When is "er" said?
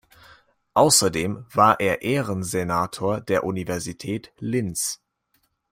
1.79-2.01